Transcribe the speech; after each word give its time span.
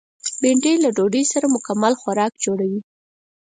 بېنډۍ 0.41 0.75
له 0.83 0.89
ډوډۍ 0.97 1.23
سره 1.33 1.45
مکمل 1.55 1.93
خوراک 2.01 2.33
جوړوي 2.45 2.81